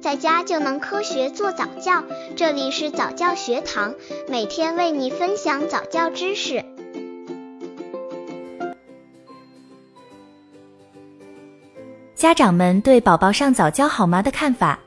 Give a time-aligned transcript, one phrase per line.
[0.00, 2.02] 在家就能科学做早教。
[2.34, 3.94] 这里是早教学堂，
[4.28, 6.64] 每天为你分享早教知识。
[12.14, 14.78] 家长们对宝宝上早教好吗的看法？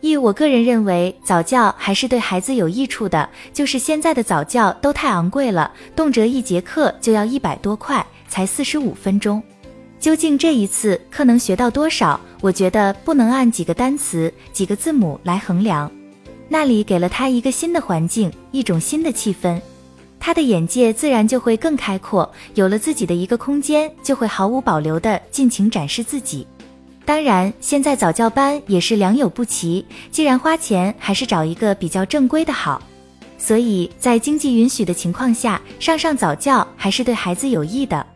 [0.00, 9.42] 一，我个人认为早教还是对孩子有益处的，就是现在的早教都太昂贵了，动辄一节课就要一百多块，才四十五分钟。
[10.04, 12.20] 究竟这一次课能学到多少？
[12.42, 15.90] 我觉得不能按几个单词、几个字母来衡量。
[16.46, 19.58] 那里给了他一个新的环境，一种新的气氛，
[20.20, 26.46] 他的眼界自然就会更开阔，有了自己的一个空间，就会毫无保留的尽情展示自己。
[27.06, 29.86] 当然，现在早教班也是良莠不齐。
[30.10, 32.82] 既然花钱，还是找一个比较正规的好。
[33.38, 38.06] 所以在经济允许的情况下，上上早教还是对孩子有益的。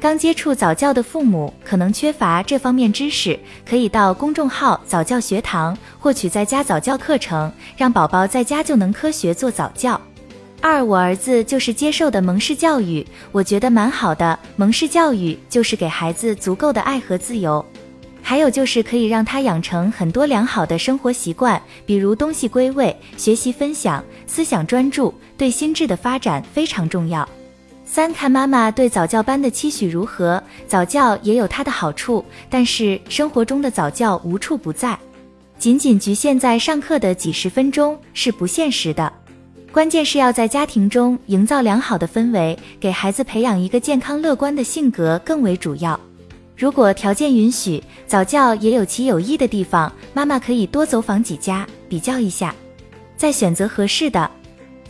[0.00, 10.00] 刚接触早教的父母可能缺乏这方面知识，可以到公众号早教学堂获取在家早教课程，让宝宝在家就能科学做早教。
[10.62, 14.38] 二，我儿子就是接受的蒙氏教育，我觉得蛮好的。
[14.56, 17.62] 蒙氏教育就是给孩子足够的爱和自由。
[18.22, 27.28] 还有就是可以让他养成很多良好的生活习惯，比如东西归位、学习分享、思想专注，对心智的发展非常重要。
[27.92, 30.40] 三看妈妈对早教班的期许如何？
[30.68, 34.96] 早教也有它的好处，但是生活中的早教无处不在，
[35.58, 39.12] 仅仅局限在上课的几十分钟是不现实的。
[39.72, 45.98] 关键是要在家庭中营造良好的氛围，给孩子培养一个健康乐观的性格更为主要。
[46.56, 52.54] 如果条件允许，早教也有其有益的地方，妈妈可以多走访几家，比较一下，
[53.16, 54.30] 再选择合适的。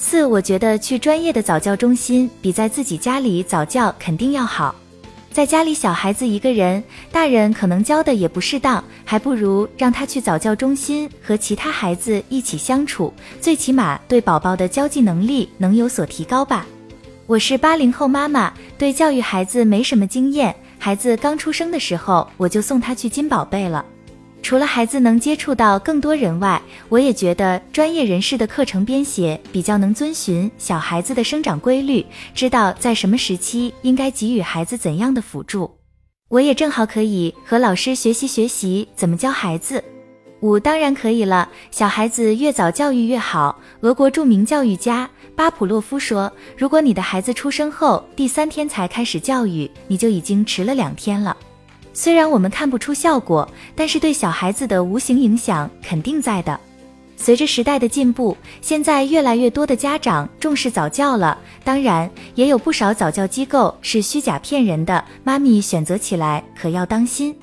[0.00, 4.72] 四，我觉得去专业的早教中心比在自己家里早教肯定要好。
[5.32, 16.64] 在家里小孩子一个人，大人可能教的也不适当，还不如让他去早教中心和其他孩子一起相处，最起码对宝宝的交际能力能有所提高吧。
[17.26, 20.54] 我是八零后妈妈，对教育孩子没什么经验。
[20.78, 23.84] 孩子刚出生的时候，我就送他去金宝贝了。
[24.42, 32.04] 除了孩子能接触到更多人外，我也觉得专业人士的课程编写比较能遵循小孩子的生长规律，
[32.34, 35.70] 知道在什么时期应该给予孩子怎样的辅助。
[36.28, 39.82] 我也正好可以和老师学习学习怎么教孩子。
[40.40, 43.58] 五当然可以了，小孩子越早教育越好。
[43.80, 51.36] 俄国著名教育家巴甫洛夫说：“如果你的孩子出生后第三天才开始教育，你就已经迟了两天了。”
[51.92, 56.58] 虽然我们看不出效果，但是对小孩子的无形影响肯定在的。
[57.16, 67.34] 随着时代的进步，现在越来越多的家长重视早教了，当然也有不少早教机构是虚假骗人的，妈咪选择起来可要当心。